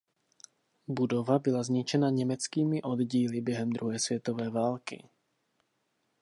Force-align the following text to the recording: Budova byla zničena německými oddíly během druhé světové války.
Budova 0.87 1.39
byla 1.39 1.63
zničena 1.63 2.09
německými 2.09 2.81
oddíly 2.81 3.41
během 3.41 3.69
druhé 3.73 3.99
světové 3.99 4.49
války. 4.49 5.09